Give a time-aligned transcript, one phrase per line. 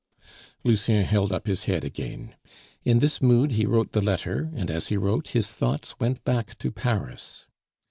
[0.63, 2.33] Lucien held up his head again.
[2.83, 6.57] In this mood he wrote the letter, and as he wrote his thoughts went back
[6.57, 7.45] to Paris.